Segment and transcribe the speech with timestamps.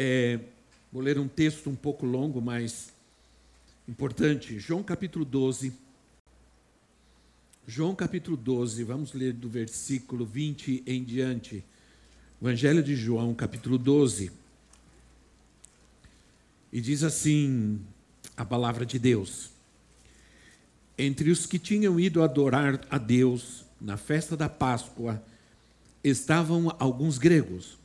[0.00, 0.38] é,
[0.92, 2.92] vou ler um texto um pouco longo, mas
[3.88, 4.56] importante.
[4.60, 5.72] João capítulo 12.
[7.66, 11.64] João capítulo 12, vamos ler do versículo 20 em diante.
[12.40, 14.30] Evangelho de João, capítulo 12.
[16.72, 17.80] E diz assim
[18.36, 19.50] a palavra de Deus:
[20.96, 25.20] Entre os que tinham ido adorar a Deus na festa da Páscoa
[26.04, 27.76] estavam alguns gregos.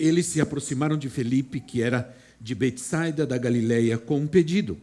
[0.00, 4.80] Eles se aproximaram de Felipe, que era de Betsaida da Galileia, com um pedido: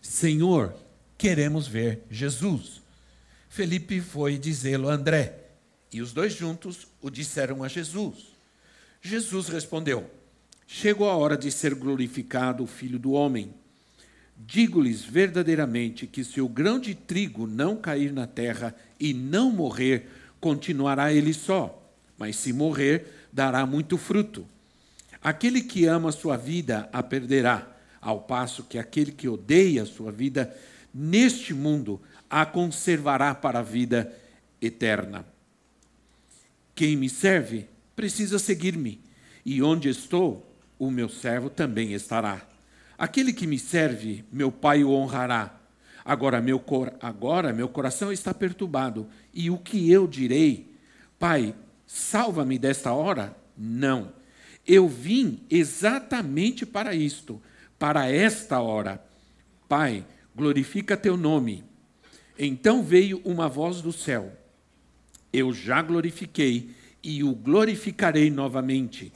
[0.00, 0.72] Senhor,
[1.18, 2.80] queremos ver Jesus.
[3.48, 5.34] Felipe foi dizê-lo a André,
[5.92, 8.28] e os dois juntos o disseram a Jesus.
[9.02, 10.08] Jesus respondeu:
[10.68, 13.52] Chegou a hora de ser glorificado o Filho do Homem.
[14.38, 20.08] Digo-lhes verdadeiramente que se o grão de trigo não cair na terra e não morrer,
[20.40, 21.82] continuará ele só,
[22.16, 24.46] mas se morrer, dará muito fruto.
[25.22, 27.70] Aquele que ama a sua vida a perderá,
[28.00, 30.56] ao passo que aquele que odeia a sua vida
[30.92, 34.10] neste mundo a conservará para a vida
[34.60, 35.26] eterna.
[36.74, 39.02] Quem me serve precisa seguir-me,
[39.44, 42.40] e onde estou, o meu servo também estará.
[42.96, 45.60] Aquele que me serve, meu Pai o honrará.
[46.02, 46.90] Agora meu, cor...
[47.02, 50.74] agora meu coração está perturbado, e o que eu direi?
[51.18, 51.54] Pai,
[51.86, 53.36] salva-me desta hora?
[53.56, 54.12] Não.
[54.66, 57.40] Eu vim exatamente para isto,
[57.78, 59.02] para esta hora.
[59.68, 61.64] Pai, glorifica teu nome.
[62.38, 64.32] Então veio uma voz do céu.
[65.32, 66.70] Eu já glorifiquei
[67.02, 69.12] e o glorificarei novamente.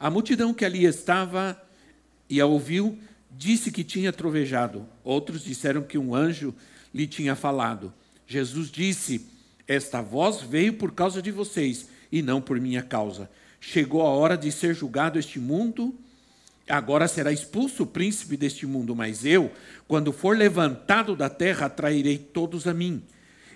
[0.00, 1.60] A multidão que ali estava
[2.28, 2.98] e a ouviu
[3.30, 4.86] disse que tinha trovejado.
[5.04, 6.54] Outros disseram que um anjo
[6.94, 7.92] lhe tinha falado.
[8.26, 9.26] Jesus disse:
[9.68, 13.28] Esta voz veio por causa de vocês e não por minha causa.
[13.60, 15.94] Chegou a hora de ser julgado este mundo,
[16.68, 19.50] agora será expulso o príncipe deste mundo, mas eu,
[19.88, 23.02] quando for levantado da terra, atrairei todos a mim.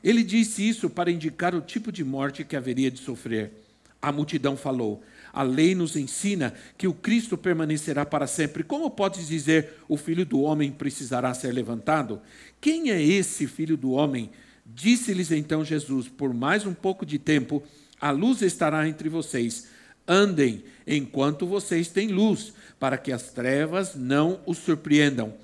[0.03, 3.53] Ele disse isso para indicar o tipo de morte que haveria de sofrer.
[4.01, 8.65] A multidão falou: A lei nos ensina que o Cristo permanecerá para sempre.
[8.65, 12.21] Como podes dizer o filho do homem precisará ser levantado?
[12.61, 14.31] Quem é esse filho do homem?
[14.65, 17.63] Disse-lhes então Jesus: Por mais um pouco de tempo
[18.01, 19.69] a luz estará entre vocês.
[20.09, 25.35] Andem enquanto vocês têm luz, para que as trevas não os surpreendam.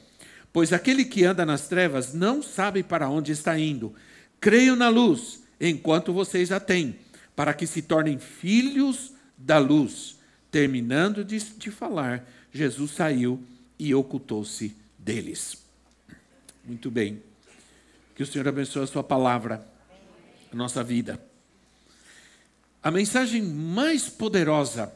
[0.53, 3.95] Pois aquele que anda nas trevas não sabe para onde está indo.
[4.41, 6.99] Creiam na luz enquanto vocês a têm,
[7.35, 10.19] para que se tornem filhos da luz.
[10.51, 13.43] Terminando de, de falar, Jesus saiu
[13.79, 15.63] e ocultou-se deles.
[16.65, 17.23] Muito bem.
[18.15, 19.67] Que o Senhor abençoe a sua palavra,
[20.51, 21.21] a nossa vida.
[22.87, 24.95] A mensagem mais poderosa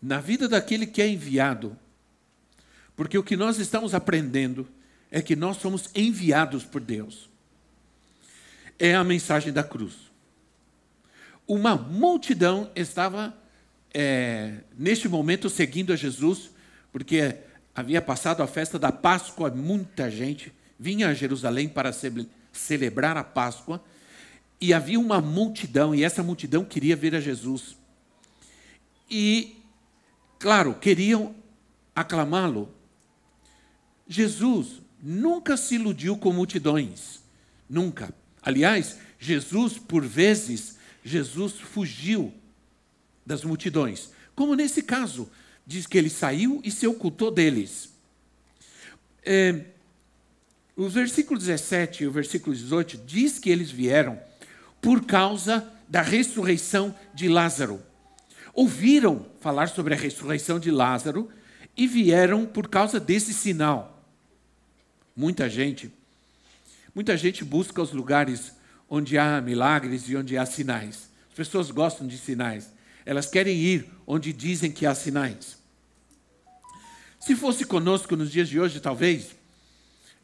[0.00, 1.76] na vida daquele que é enviado,
[2.94, 4.68] porque o que nós estamos aprendendo
[5.10, 7.28] é que nós somos enviados por Deus,
[8.78, 10.12] é a mensagem da cruz.
[11.48, 13.36] Uma multidão estava,
[13.92, 16.52] é, neste momento, seguindo a Jesus,
[16.92, 17.38] porque
[17.74, 21.92] havia passado a festa da Páscoa, muita gente vinha a Jerusalém para
[22.52, 23.82] celebrar a Páscoa
[24.62, 27.76] e havia uma multidão, e essa multidão queria ver a Jesus.
[29.10, 29.56] E,
[30.38, 31.34] claro, queriam
[31.92, 32.72] aclamá-lo.
[34.06, 37.24] Jesus nunca se iludiu com multidões.
[37.68, 38.14] Nunca.
[38.40, 42.32] Aliás, Jesus, por vezes, Jesus fugiu
[43.26, 44.10] das multidões.
[44.32, 45.28] Como nesse caso,
[45.66, 47.90] diz que ele saiu e se ocultou deles.
[49.24, 49.64] É,
[50.76, 54.30] o versículo 17 e o versículo 18 diz que eles vieram
[54.82, 57.80] por causa da ressurreição de Lázaro.
[58.52, 61.30] Ouviram falar sobre a ressurreição de Lázaro
[61.76, 64.04] e vieram por causa desse sinal.
[65.16, 65.90] Muita gente,
[66.94, 68.52] muita gente busca os lugares
[68.90, 71.08] onde há milagres e onde há sinais.
[71.30, 72.70] As pessoas gostam de sinais.
[73.06, 75.58] Elas querem ir onde dizem que há sinais.
[77.20, 79.36] Se fosse conosco nos dias de hoje, talvez,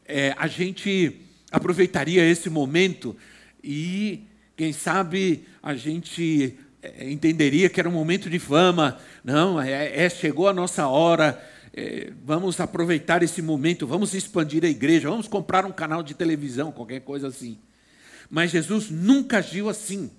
[0.04, 1.20] é, a gente
[1.50, 3.16] aproveitaria esse momento
[3.62, 4.26] e
[4.58, 8.98] quem sabe a gente é, entenderia que era um momento de fama.
[9.22, 11.40] Não, é, é chegou a nossa hora.
[11.72, 16.72] É, vamos aproveitar esse momento, vamos expandir a igreja, vamos comprar um canal de televisão,
[16.72, 17.56] qualquer coisa assim.
[18.28, 20.10] Mas Jesus nunca agiu assim.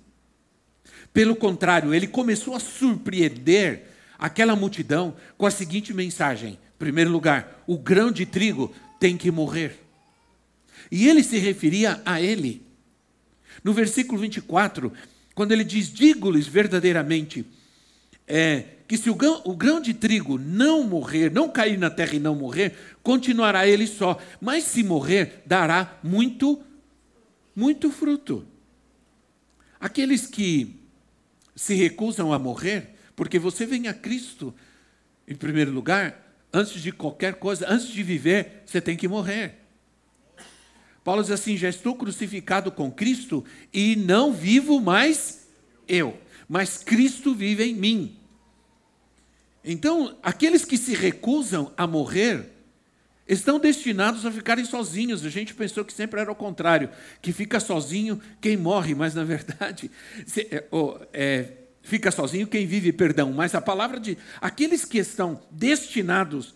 [1.12, 3.88] Pelo contrário, ele começou a surpreender
[4.18, 9.30] aquela multidão com a seguinte mensagem: em primeiro lugar, o grão de trigo tem que
[9.30, 9.78] morrer.
[10.90, 12.69] E ele se referia a ele.
[13.62, 14.92] No versículo 24,
[15.34, 17.44] quando ele diz: Digo-lhes verdadeiramente,
[18.26, 22.14] é, que se o grão, o grão de trigo não morrer, não cair na terra
[22.14, 24.18] e não morrer, continuará ele só.
[24.40, 26.60] Mas se morrer, dará muito,
[27.54, 28.44] muito fruto.
[29.78, 30.80] Aqueles que
[31.54, 34.54] se recusam a morrer, porque você vem a Cristo,
[35.26, 39.59] em primeiro lugar, antes de qualquer coisa, antes de viver, você tem que morrer.
[41.04, 45.48] Paulo diz assim: já estou crucificado com Cristo e não vivo mais
[45.88, 46.18] eu,
[46.48, 48.16] mas Cristo vive em mim.
[49.64, 52.50] Então, aqueles que se recusam a morrer
[53.28, 55.24] estão destinados a ficarem sozinhos.
[55.24, 56.90] A gente pensou que sempre era o contrário,
[57.22, 59.90] que fica sozinho quem morre, mas na verdade
[60.26, 60.66] se, é,
[61.12, 63.32] é, fica sozinho quem vive, perdão.
[63.32, 66.54] Mas a palavra de aqueles que estão destinados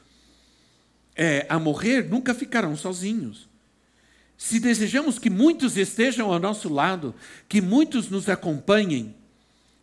[1.14, 3.48] é, a morrer nunca ficarão sozinhos.
[4.36, 7.14] Se desejamos que muitos estejam ao nosso lado,
[7.48, 9.14] que muitos nos acompanhem,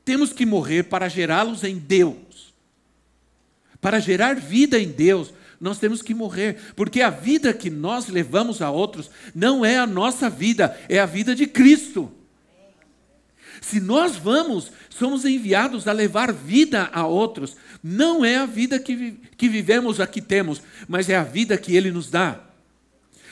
[0.04, 2.54] temos que morrer para gerá-los em Deus.
[3.80, 8.62] Para gerar vida em Deus, nós temos que morrer, porque a vida que nós levamos
[8.62, 12.12] a outros não é a nossa vida, é a vida de Cristo.
[13.62, 19.20] Se nós vamos, somos enviados a levar vida a outros, não é a vida que,
[19.38, 22.51] que vivemos aqui temos, mas é a vida que Ele nos dá.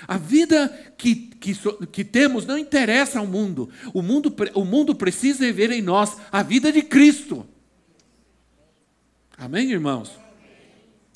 [0.09, 1.53] A vida que, que,
[1.91, 3.69] que, temos não interessa ao mundo.
[3.93, 4.35] O, mundo.
[4.55, 7.45] o mundo precisa ver em nós a vida de Cristo.
[9.37, 10.09] Amém, irmãos?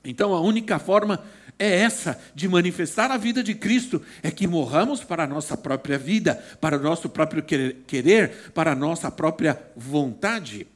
[0.06, 1.24] Então a única forma
[1.58, 5.98] é essa de manifestar a vida de Cristo, é que morramos para a nossa própria
[5.98, 10.68] vida, para o nosso próprio querer, para a nossa própria vontade.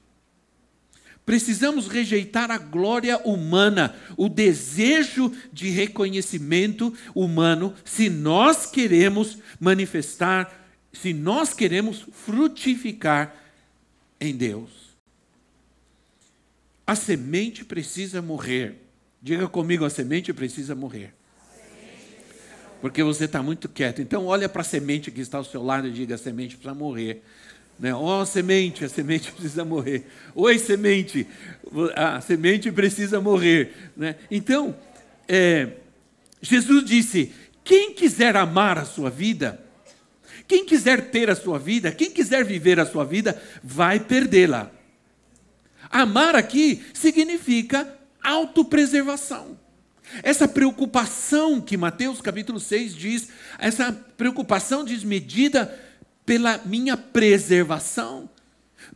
[1.28, 11.14] Precisamos rejeitar a glória humana, o desejo de reconhecimento humano, se nós queremos manifestar, se
[11.14, 13.36] nós queremos frutificar
[14.22, 14.70] em Deus.
[16.88, 18.78] A semente precisa morrer.
[19.22, 21.14] Diga comigo, a semente precisa morrer.
[22.80, 24.02] Porque você está muito quieto.
[24.02, 26.74] Então, olha para a semente que está ao seu lado e diga: a semente precisa
[26.74, 27.22] morrer.
[27.80, 27.94] Né?
[27.94, 30.06] Ó, oh, semente, a semente precisa morrer.
[30.34, 31.28] Oi, semente,
[31.96, 33.92] a semente precisa morrer.
[33.96, 34.16] Né?
[34.32, 34.76] Então,
[35.28, 35.70] é,
[36.42, 37.32] Jesus disse:
[37.64, 39.62] quem quiser amar a sua vida,
[40.48, 44.72] quem quiser ter a sua vida, quem quiser viver a sua vida, vai perdê-la.
[45.90, 47.88] Amar aqui significa
[48.24, 49.58] autopreservação.
[50.24, 53.28] Essa preocupação que Mateus capítulo 6 diz,
[53.60, 55.78] essa preocupação desmedida
[56.28, 58.30] pela minha preservação,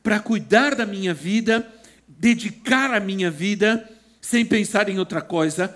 [0.04, 1.66] para cuidar da minha vida,
[2.06, 3.90] dedicar a minha vida,
[4.20, 5.74] sem pensar em outra coisa.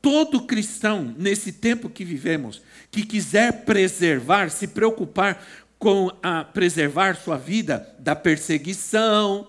[0.00, 2.62] Todo cristão, nesse tempo que vivemos,
[2.92, 5.44] que quiser preservar, se preocupar
[5.80, 9.48] com a preservar sua vida da perseguição,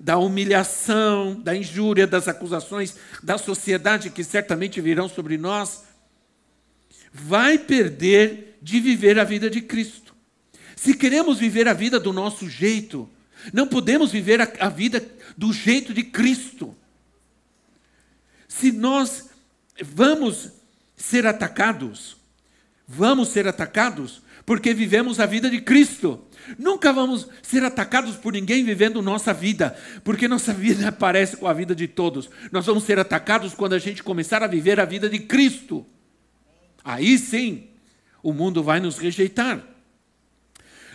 [0.00, 5.84] da humilhação, da injúria, das acusações da sociedade que certamente virão sobre nós,
[7.12, 10.09] vai perder de viver a vida de Cristo.
[10.80, 13.06] Se queremos viver a vida do nosso jeito,
[13.52, 15.06] não podemos viver a, a vida
[15.36, 16.74] do jeito de Cristo.
[18.48, 19.28] Se nós
[19.78, 20.52] vamos
[20.96, 22.16] ser atacados,
[22.88, 26.24] vamos ser atacados porque vivemos a vida de Cristo.
[26.58, 31.52] Nunca vamos ser atacados por ninguém vivendo nossa vida, porque nossa vida parece com a
[31.52, 32.30] vida de todos.
[32.50, 35.84] Nós vamos ser atacados quando a gente começar a viver a vida de Cristo.
[36.82, 37.68] Aí sim,
[38.22, 39.62] o mundo vai nos rejeitar.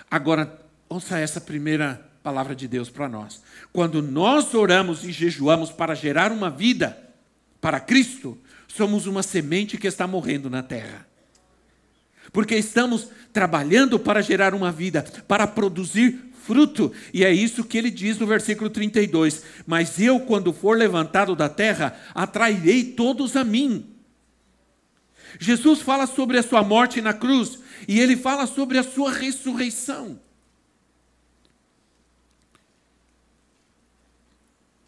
[0.10, 3.42] Agora, ouça essa primeira palavra de Deus para nós.
[3.72, 6.98] Quando nós oramos e jejuamos para gerar uma vida
[7.62, 11.08] para Cristo, somos uma semente que está morrendo na terra.
[12.32, 16.92] Porque estamos trabalhando para gerar uma vida, para produzir fruto.
[17.14, 19.44] E é isso que ele diz no versículo 32.
[19.66, 23.86] Mas eu, quando for levantado da terra, atrairei todos a mim.
[25.40, 30.20] Jesus fala sobre a sua morte na cruz e ele fala sobre a sua ressurreição.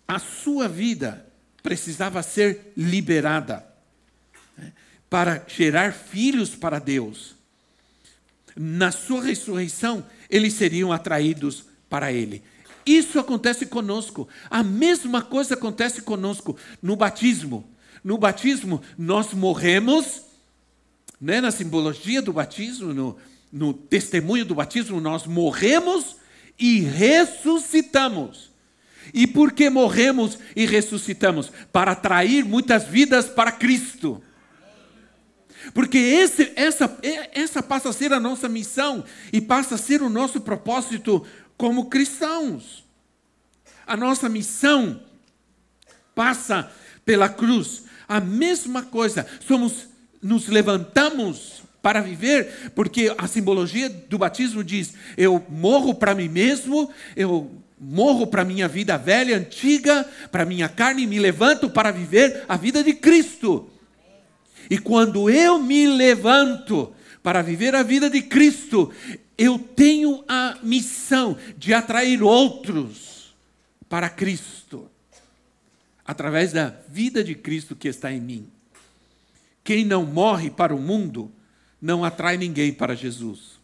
[0.08, 1.25] A sua vida
[1.62, 3.68] precisava ser liberada
[4.58, 4.72] né,
[5.10, 7.36] para gerar filhos para Deus.
[8.56, 12.42] Na sua ressurreição, eles seriam atraídos para Ele.
[12.86, 14.30] Isso acontece conosco.
[14.50, 17.70] A mesma coisa acontece conosco no batismo.
[18.01, 20.22] No batismo, nós morremos,
[21.20, 23.18] né, na simbologia do batismo, no,
[23.52, 26.18] no testemunho do batismo, nós morremos
[26.60, 28.52] e ressuscitamos.
[29.14, 31.52] E por que morremos e ressuscitamos?
[31.72, 34.22] Para atrair muitas vidas para Cristo.
[35.74, 36.98] Porque esse, essa,
[37.34, 41.26] essa passa a ser a nossa missão e passa a ser o nosso propósito
[41.58, 42.86] como cristãos.
[43.86, 45.02] A nossa missão
[46.14, 46.72] passa
[47.06, 47.86] pela cruz.
[48.08, 49.88] A mesma coisa, somos
[50.22, 56.92] nos levantamos para viver, porque a simbologia do batismo diz: eu morro para mim mesmo,
[57.16, 62.44] eu morro para minha vida velha, antiga, para minha carne e me levanto para viver
[62.48, 63.70] a vida de Cristo.
[64.70, 66.94] E quando eu me levanto
[67.24, 68.92] para viver a vida de Cristo,
[69.38, 73.34] eu tenho a missão de atrair outros
[73.88, 74.90] para Cristo,
[76.04, 78.57] através da vida de Cristo que está em mim.
[79.68, 81.30] Quem não morre para o mundo,
[81.82, 83.60] não atrai ninguém para Jesus.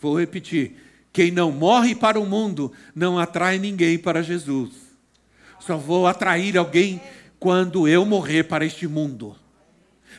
[0.00, 0.74] Vou repetir:
[1.12, 4.72] quem não morre para o mundo, não atrai ninguém para Jesus.
[5.60, 7.00] Só vou atrair alguém
[7.38, 9.36] quando eu morrer para este mundo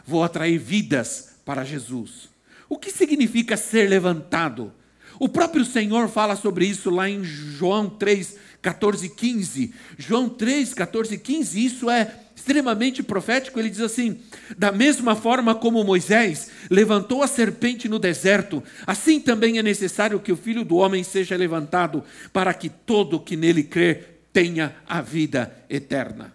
[0.05, 2.29] vou atrair vidas para Jesus.
[2.67, 4.73] O que significa ser levantado?
[5.19, 9.73] O próprio Senhor fala sobre isso lá em João 3, 14 e 15.
[9.97, 13.59] João 3, 14 e 15, isso é extremamente profético.
[13.59, 14.19] Ele diz assim:
[14.57, 20.31] Da mesma forma como Moisés levantou a serpente no deserto, assim também é necessário que
[20.31, 25.55] o filho do homem seja levantado, para que todo que nele crer tenha a vida
[25.69, 26.33] eterna.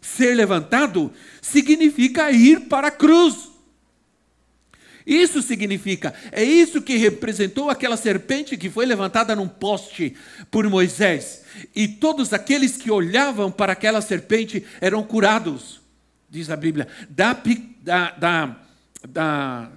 [0.00, 3.47] Ser levantado significa ir para a cruz.
[5.08, 10.14] Isso significa, é isso que representou aquela serpente que foi levantada num poste
[10.50, 11.44] por Moisés.
[11.74, 15.80] E todos aqueles que olhavam para aquela serpente eram curados,
[16.28, 17.32] diz a Bíblia, da,
[17.82, 18.60] da, da,
[19.08, 19.72] da,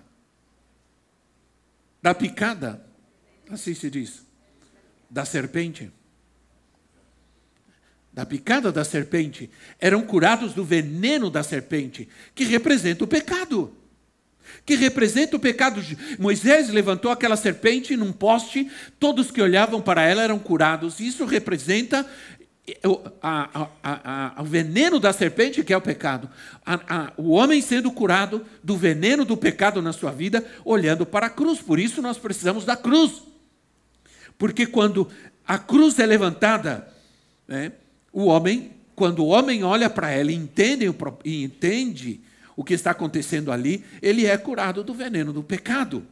[2.01, 2.85] da picada,
[3.50, 4.25] assim se diz,
[5.09, 5.89] da serpente
[8.13, 13.73] da picada da serpente, eram curados do veneno da serpente, que representa o pecado.
[14.65, 15.81] Que representa o pecado.
[16.20, 21.00] Moisés levantou aquela serpente num poste, todos que olhavam para ela eram curados.
[21.00, 22.05] Isso representa
[22.86, 26.29] o, a, a, a, o veneno da serpente, que é o pecado.
[27.17, 31.60] o homem sendo curado do veneno do pecado na sua vida, olhando para a cruz.
[31.60, 33.24] Por isso nós precisamos da cruz.
[34.38, 35.08] Porque quando
[35.46, 36.88] a cruz é levantada,
[37.48, 37.72] né,
[38.13, 40.86] o homem, quando o homem olha para ela e entende,
[41.25, 42.22] e entende
[42.62, 46.06] o que está acontecendo ali, ele é curado do veneno do pecado.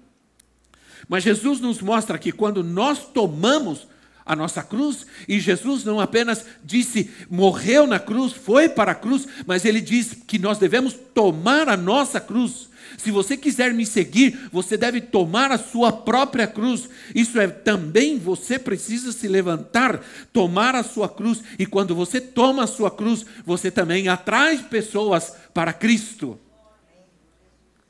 [1.08, 3.88] Mas Jesus nos mostra que quando nós tomamos
[4.26, 9.28] a nossa cruz, e Jesus não apenas disse, morreu na cruz, foi para a cruz,
[9.46, 12.69] mas ele diz que nós devemos tomar a nossa cruz.
[13.00, 16.90] Se você quiser me seguir, você deve tomar a sua própria cruz.
[17.16, 22.66] Isso é também você precisa se levantar, tomar a sua cruz, e quando você toma
[22.66, 26.38] a sua cruz, você também atrai pessoas para Cristo.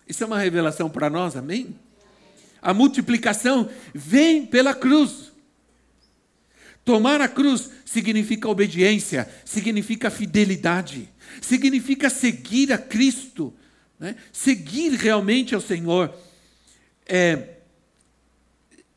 [0.07, 1.75] Isso é uma revelação para nós, amém?
[2.61, 5.31] A multiplicação vem pela cruz.
[6.85, 11.09] Tomar a cruz significa obediência, significa fidelidade,
[11.41, 13.51] significa seguir a Cristo
[13.99, 14.15] né?
[14.31, 16.13] Seguir realmente ao Senhor.
[17.05, 17.57] É,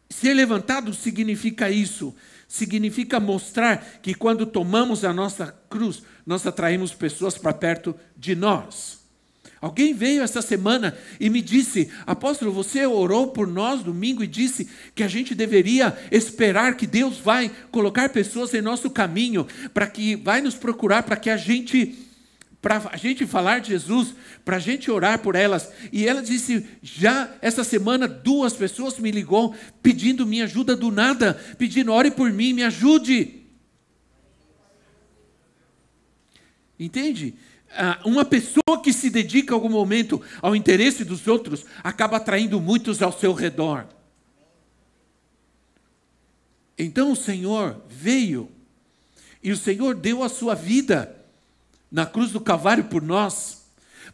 [0.09, 2.14] ser levantado significa isso.
[2.47, 9.00] Significa mostrar que quando tomamos a nossa cruz, nós atraímos pessoas para perto de nós.
[9.61, 14.68] Alguém veio essa semana e me disse: Apóstolo, você orou por nós domingo e disse
[14.94, 20.16] que a gente deveria esperar que Deus vai colocar pessoas em nosso caminho, para que
[20.16, 22.12] vai nos procurar, para que a gente
[22.62, 24.14] para a gente falar de Jesus,
[24.45, 25.71] para a gente orar por elas.
[25.92, 31.35] E ela disse: já essa semana duas pessoas me ligou pedindo minha ajuda do nada,
[31.59, 33.42] pedindo ore por mim, me ajude.
[36.78, 37.35] Entende?
[37.73, 43.02] Ah, uma pessoa que se dedica algum momento ao interesse dos outros acaba atraindo muitos
[43.02, 43.88] ao seu redor.
[46.78, 48.49] Então o Senhor veio
[49.42, 51.21] e o Senhor deu a sua vida
[51.92, 53.66] na cruz do Calvário por nós,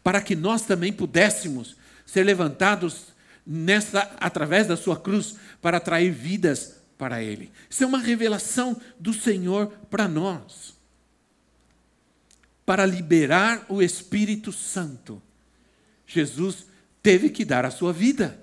[0.03, 3.13] para que nós também pudéssemos ser levantados
[3.47, 7.51] nessa através da sua cruz para atrair vidas para ele.
[7.69, 10.77] Isso é uma revelação do Senhor para nós.
[12.65, 15.21] Para liberar o Espírito Santo,
[16.05, 16.67] Jesus
[17.01, 18.39] teve que dar a sua vida.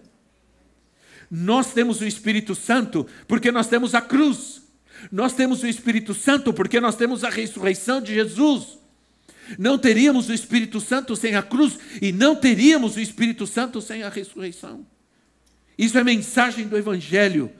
[1.31, 4.63] Nós temos o Espírito Santo porque nós temos a cruz.
[5.13, 8.79] Nós temos o Espírito Santo porque nós temos a ressurreição de Jesus.
[9.59, 14.03] Não teríamos o Espírito Santo sem a cruz e não teríamos o Espírito Santo sem
[14.03, 14.87] a ressurreição.
[15.79, 17.51] Isso é mensagem do Evangelho.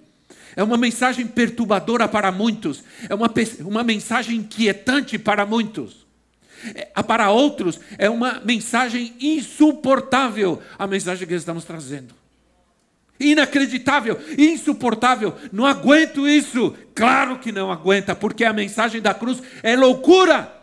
[0.55, 2.83] É uma mensagem perturbadora para muitos.
[3.09, 6.07] É uma, uma mensagem inquietante para muitos.
[6.75, 12.15] É, para outros, é uma mensagem insuportável a mensagem que estamos trazendo.
[13.21, 16.75] Inacreditável, insuportável, não aguento isso.
[16.95, 20.56] Claro que não aguenta, porque a mensagem da cruz é loucura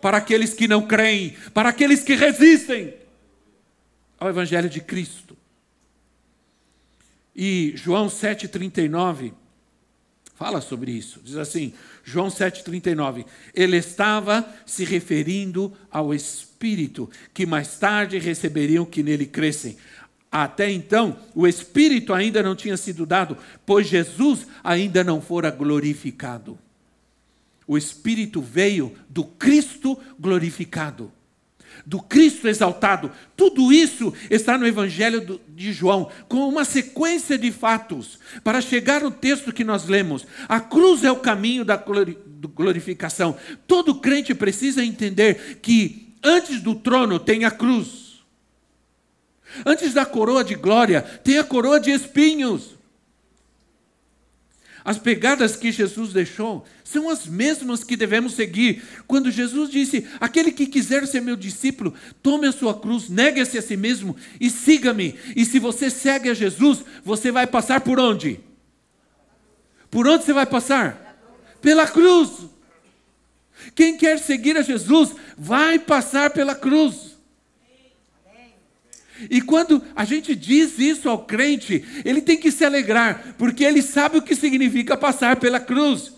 [0.00, 2.94] para aqueles que não creem, para aqueles que resistem
[4.18, 5.36] ao Evangelho de Cristo.
[7.34, 9.32] E João 7,39
[10.34, 11.20] fala sobre isso.
[11.22, 11.72] Diz assim:
[12.04, 13.24] João 7,39.
[13.54, 19.76] Ele estava se referindo ao Espírito, que mais tarde receberiam que nele crescem.
[20.30, 26.58] Até então, o Espírito ainda não tinha sido dado, pois Jesus ainda não fora glorificado.
[27.68, 31.12] O Espírito veio do Cristo glorificado,
[31.84, 33.12] do Cristo exaltado.
[33.36, 39.10] Tudo isso está no Evangelho de João, com uma sequência de fatos, para chegar no
[39.10, 40.26] texto que nós lemos.
[40.48, 41.76] A cruz é o caminho da
[42.54, 43.36] glorificação.
[43.66, 48.22] Todo crente precisa entender que antes do trono tem a cruz.
[49.66, 52.77] Antes da coroa de glória, tem a coroa de espinhos.
[54.88, 58.82] As pegadas que Jesus deixou são as mesmas que devemos seguir.
[59.06, 61.92] Quando Jesus disse: Aquele que quiser ser meu discípulo,
[62.22, 65.14] tome a sua cruz, negue-se a si mesmo e siga-me.
[65.36, 68.40] E se você segue a Jesus, você vai passar por onde?
[69.90, 71.20] Por onde você vai passar?
[71.60, 72.46] Pela cruz.
[73.74, 77.17] Quem quer seguir a Jesus vai passar pela cruz.
[79.30, 83.82] E quando a gente diz isso ao crente, ele tem que se alegrar, porque ele
[83.82, 86.12] sabe o que significa passar pela cruz.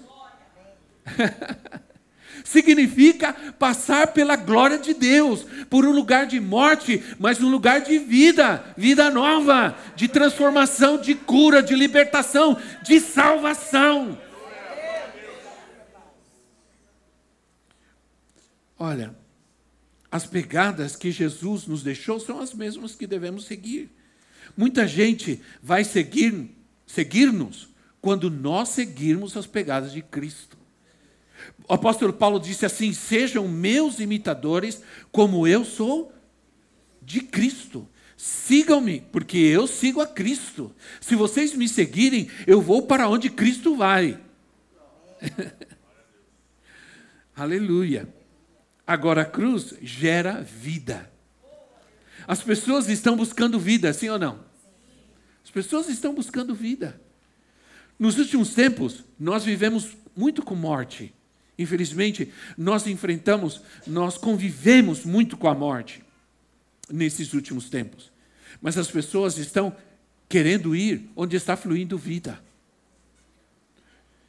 [2.45, 7.99] significa passar pela glória de Deus, por um lugar de morte, mas um lugar de
[7.99, 14.19] vida, vida nova, de transformação, de cura, de libertação, de salvação.
[18.79, 19.15] Olha,
[20.11, 23.91] as pegadas que Jesus nos deixou são as mesmas que devemos seguir.
[24.57, 26.51] Muita gente vai seguir
[26.87, 27.69] seguir-nos
[28.01, 30.59] quando nós seguirmos as pegadas de Cristo.
[31.69, 36.13] O apóstolo Paulo disse assim: "Sejam meus imitadores, como eu sou
[37.01, 37.89] de Cristo".
[38.17, 40.75] Sigam-me, porque eu sigo a Cristo.
[41.01, 44.21] Se vocês me seguirem, eu vou para onde Cristo vai.
[47.35, 48.20] Aleluia.
[48.91, 51.09] Agora, a cruz gera vida.
[52.27, 54.41] As pessoas estão buscando vida, sim ou não?
[55.45, 57.01] As pessoas estão buscando vida.
[57.97, 61.15] Nos últimos tempos, nós vivemos muito com morte.
[61.57, 66.03] Infelizmente, nós enfrentamos, nós convivemos muito com a morte
[66.91, 68.11] nesses últimos tempos.
[68.61, 69.73] Mas as pessoas estão
[70.29, 72.43] querendo ir onde está fluindo vida.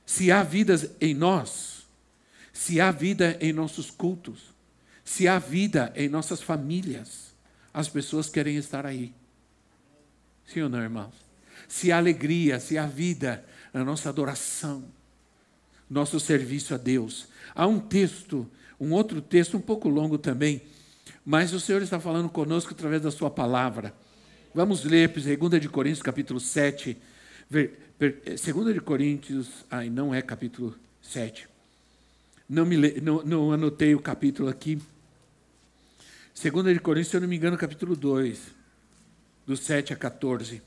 [0.05, 1.87] Se há vidas em nós,
[2.53, 4.50] se há vida em nossos cultos,
[5.11, 7.33] se há vida em nossas famílias,
[7.73, 9.13] as pessoas querem estar aí.
[10.45, 11.13] Sim ou não, irmãos?
[11.67, 13.43] Se há alegria, se há vida
[13.73, 14.85] na nossa adoração,
[15.89, 17.27] nosso serviço a Deus.
[17.53, 20.61] Há um texto, um outro texto um pouco longo também,
[21.25, 23.93] mas o Senhor está falando conosco através da sua palavra.
[24.55, 26.97] Vamos ler 2 de Coríntios, capítulo 7.
[27.49, 31.49] 2 de Coríntios, ai, não é capítulo 7.
[32.47, 34.81] Não, me, não, não anotei o capítulo aqui.
[36.33, 38.39] Segunda de Coríntios, se eu não me engano, capítulo 2,
[39.45, 40.61] do 7 a 14.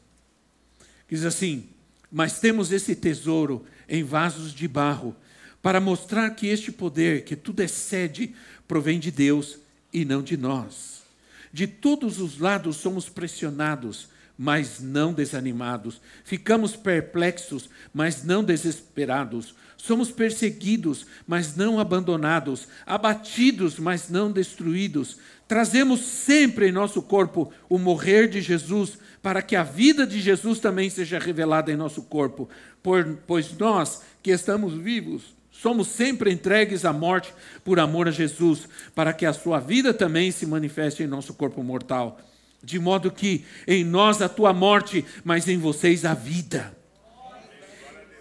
[1.08, 1.68] Diz assim:
[2.12, 5.16] Mas temos esse tesouro em vasos de barro,
[5.62, 8.34] para mostrar que este poder, que tudo excede,
[8.68, 9.58] provém de Deus
[9.92, 11.02] e não de nós.
[11.50, 16.00] De todos os lados somos pressionados, mas não desanimados.
[16.24, 19.54] Ficamos perplexos, mas não desesperados.
[19.76, 22.66] Somos perseguidos, mas não abandonados.
[22.86, 29.54] Abatidos, mas não destruídos Trazemos sempre em nosso corpo o morrer de Jesus, para que
[29.54, 32.48] a vida de Jesus também seja revelada em nosso corpo.
[32.82, 38.66] Por, pois nós, que estamos vivos, somos sempre entregues à morte por amor a Jesus,
[38.94, 42.18] para que a sua vida também se manifeste em nosso corpo mortal.
[42.64, 46.74] De modo que em nós a tua morte, mas em vocês a vida.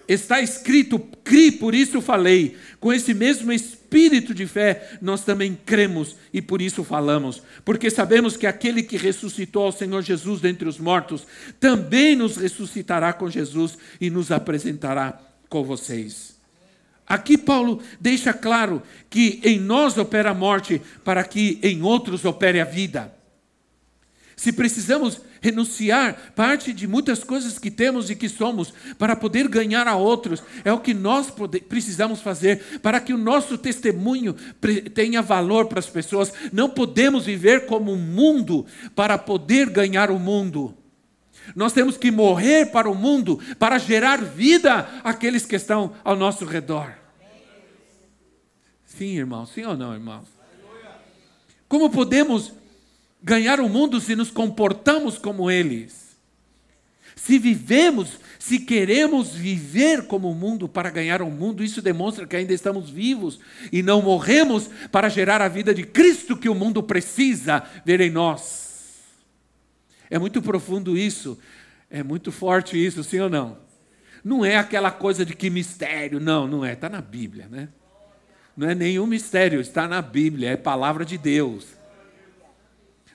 [0.07, 2.57] Está escrito, cri, por isso falei.
[2.79, 7.41] Com esse mesmo espírito de fé, nós também cremos e por isso falamos.
[7.63, 11.25] Porque sabemos que aquele que ressuscitou ao Senhor Jesus dentre os mortos,
[11.59, 16.33] também nos ressuscitará com Jesus e nos apresentará com vocês.
[17.07, 22.59] Aqui Paulo deixa claro que em nós opera a morte para que em outros opere
[22.59, 23.13] a vida.
[24.35, 29.87] Se precisamos renunciar parte de muitas coisas que temos e que somos para poder ganhar
[29.87, 31.31] a outros, é o que nós
[31.69, 34.33] precisamos fazer para que o nosso testemunho
[34.93, 36.33] tenha valor para as pessoas.
[36.51, 38.65] Não podemos viver como um mundo
[38.95, 40.75] para poder ganhar o mundo.
[41.55, 46.45] Nós temos que morrer para o mundo para gerar vida àqueles que estão ao nosso
[46.45, 46.93] redor.
[48.85, 50.27] Sim, irmãos, sim ou não, irmãos?
[51.67, 52.53] Como podemos
[53.23, 56.03] ganhar o mundo se nos comportamos como eles?
[57.15, 62.35] Se vivemos, se queremos viver como o mundo para ganhar o mundo, isso demonstra que
[62.35, 63.39] ainda estamos vivos
[63.71, 68.09] e não morremos para gerar a vida de Cristo que o mundo precisa ver em
[68.09, 68.99] nós.
[70.09, 71.39] É muito profundo isso,
[71.89, 73.57] é muito forte isso, sim ou não?
[74.23, 77.69] Não é aquela coisa de que mistério, não, não é, está na Bíblia, né?
[78.55, 81.67] Não é nenhum mistério, está na Bíblia, é palavra de Deus.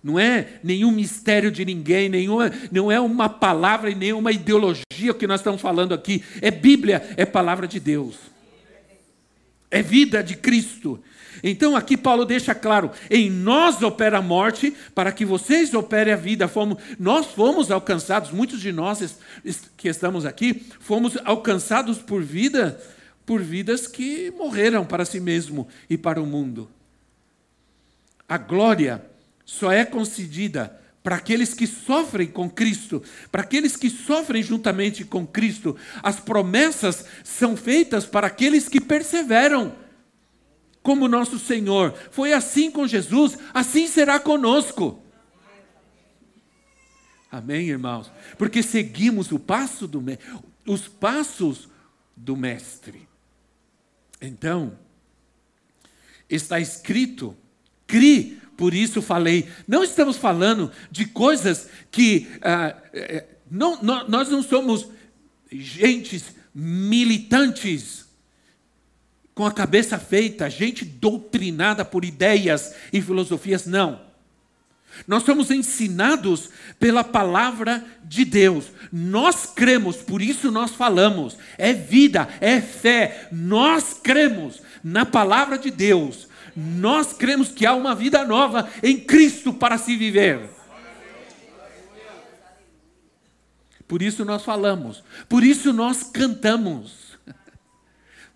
[0.09, 5.27] Não é nenhum mistério de ninguém, nenhuma, não é uma palavra e nenhuma ideologia que
[5.27, 6.25] nós estamos falando aqui.
[6.41, 8.17] É Bíblia, é palavra de Deus.
[9.71, 10.99] É vida de Cristo.
[11.43, 16.17] Então aqui Paulo deixa claro: em nós opera a morte, para que vocês operem a
[16.17, 16.49] vida.
[16.49, 19.19] Fomos, nós fomos alcançados, muitos de nós
[19.77, 22.81] que estamos aqui, fomos alcançados por vida,
[23.27, 26.67] por vidas que morreram para si mesmo e para o mundo.
[28.27, 29.05] A glória
[29.49, 35.27] só é concedida para aqueles que sofrem com Cristo, para aqueles que sofrem juntamente com
[35.27, 35.75] Cristo.
[36.03, 39.75] As promessas são feitas para aqueles que perseveram
[40.83, 41.95] como nosso Senhor.
[42.11, 45.03] Foi assim com Jesus, assim será conosco.
[47.33, 48.13] Amém, irmãos?
[48.37, 50.05] Porque seguimos o passo do
[50.67, 51.71] os passos
[52.15, 53.09] do mestre.
[54.21, 54.79] Então,
[56.29, 57.35] está escrito,
[57.87, 59.49] cri, por isso falei.
[59.69, 64.89] Não estamos falando de coisas que ah, eh, não, nós não somos
[65.51, 68.07] gentes militantes
[69.33, 74.01] com a cabeça feita, gente doutrinada por ideias e filosofias, não.
[75.07, 78.65] Nós somos ensinados pela palavra de Deus.
[78.93, 81.37] Nós cremos, por isso nós falamos.
[81.57, 83.29] É vida, é fé.
[83.31, 86.27] Nós cremos na palavra de Deus.
[86.61, 90.51] Nós cremos que há uma vida nova em Cristo para se viver.
[93.87, 97.17] Por isso nós falamos, por isso nós cantamos.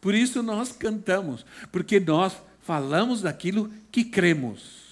[0.00, 2.32] Por isso nós cantamos, porque nós
[2.62, 4.82] falamos daquilo que cremos.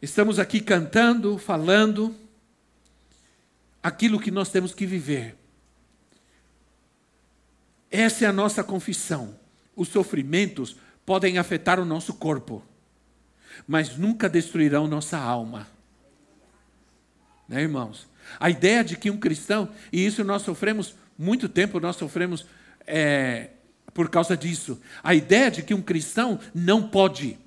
[0.00, 2.16] Estamos aqui cantando, falando
[3.82, 5.36] aquilo que nós temos que viver.
[7.90, 9.41] Essa é a nossa confissão.
[9.74, 12.62] Os sofrimentos podem afetar o nosso corpo,
[13.66, 15.68] mas nunca destruirão nossa alma.
[17.48, 18.06] Né, irmãos?
[18.38, 22.46] A ideia de que um cristão, e isso nós sofremos muito tempo nós sofremos
[22.86, 23.50] é,
[23.94, 24.80] por causa disso.
[25.02, 27.38] A ideia de que um cristão não pode.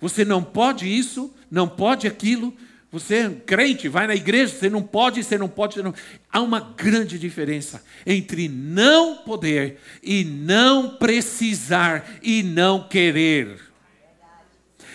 [0.00, 2.54] Você não pode isso, não pode aquilo.
[2.90, 5.74] Você é crente, vai na igreja, você não pode, você não pode.
[5.74, 5.94] Você não...
[6.32, 13.60] Há uma grande diferença entre não poder e não precisar e não querer.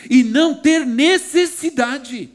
[0.10, 2.32] E não ter necessidade.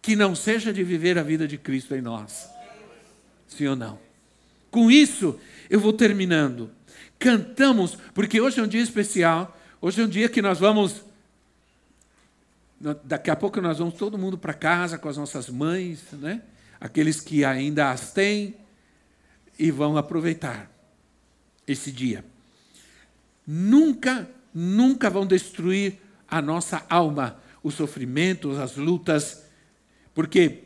[0.00, 2.48] Que não seja de viver a vida de Cristo em nós.
[3.48, 3.98] Sim ou não?
[4.70, 6.70] Com isso, eu vou terminando.
[7.18, 9.58] Cantamos, porque hoje é um dia especial.
[9.80, 11.09] Hoje é um dia que nós vamos.
[13.04, 16.40] Daqui a pouco nós vamos todo mundo para casa com as nossas mães, né?
[16.80, 18.56] aqueles que ainda as têm,
[19.58, 20.72] e vão aproveitar
[21.66, 22.24] esse dia.
[23.46, 29.44] Nunca, nunca vão destruir a nossa alma, os sofrimentos, as lutas,
[30.14, 30.64] porque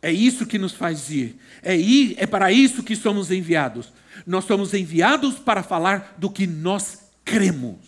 [0.00, 1.40] é isso que nos faz ir.
[1.60, 3.92] É, ir, é para isso que somos enviados.
[4.24, 7.78] Nós somos enviados para falar do que nós cremos.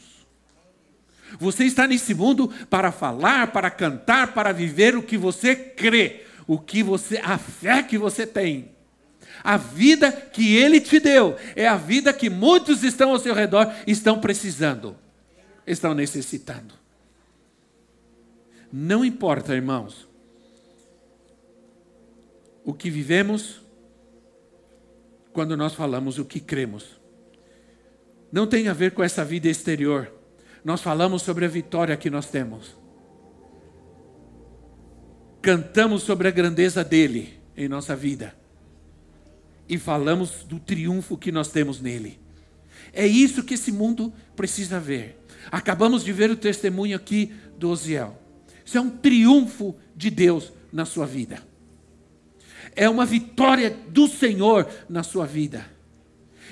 [1.38, 6.58] Você está nesse mundo para falar, para cantar, para viver o que você crê, o
[6.58, 8.70] que você, a fé que você tem.
[9.42, 13.72] A vida que ele te deu é a vida que muitos estão ao seu redor
[13.86, 14.96] estão precisando,
[15.66, 16.74] estão necessitando.
[18.72, 20.08] Não importa, irmãos,
[22.64, 23.60] o que vivemos
[25.32, 27.00] quando nós falamos o que cremos.
[28.30, 30.12] Não tem a ver com essa vida exterior.
[30.64, 32.76] Nós falamos sobre a vitória que nós temos.
[35.42, 38.34] Cantamos sobre a grandeza dele em nossa vida.
[39.70, 42.18] e falamos do triunfo que nós temos nele.
[42.92, 45.24] É isso que esse mundo precisa ver.
[45.48, 48.20] Acabamos de ver o testemunho aqui do Osiel.
[48.64, 51.40] Isso é um triunfo de Deus na sua vida.
[52.74, 55.64] É uma vitória do Senhor na sua vida.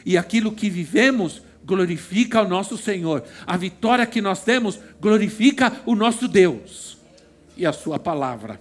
[0.07, 3.23] E aquilo que vivemos glorifica o nosso Senhor.
[3.47, 6.97] A vitória que nós temos glorifica o nosso Deus
[7.59, 8.59] e a Sua palavra.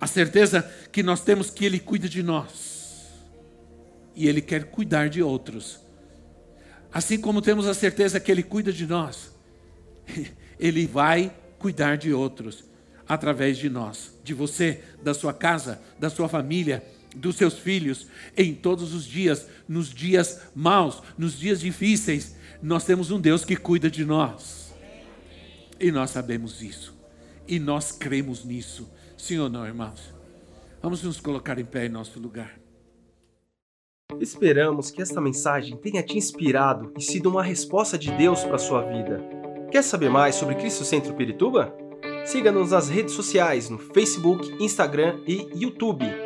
[0.00, 3.06] A certeza que nós temos que Ele cuida de nós
[4.16, 5.78] e Ele quer cuidar de outros.
[6.92, 9.32] Assim como temos a certeza que Ele cuida de nós,
[10.58, 12.64] Ele vai cuidar de outros
[13.08, 16.82] através de nós, de você, da sua casa, da sua família,
[17.16, 23.10] dos seus filhos, em todos os dias, nos dias maus, nos dias difíceis, nós temos
[23.10, 24.74] um Deus que cuida de nós.
[25.80, 26.94] E nós sabemos isso.
[27.46, 28.88] E nós cremos nisso.
[29.16, 30.14] Sim ou não, irmãos?
[30.82, 32.58] Vamos nos colocar em pé em nosso lugar.
[34.20, 38.58] Esperamos que esta mensagem tenha te inspirado e sido uma resposta de Deus para a
[38.58, 39.22] sua vida.
[39.70, 41.76] Quer saber mais sobre Cristo Centro Pirituba?
[42.24, 46.25] Siga-nos nas redes sociais no Facebook, Instagram e YouTube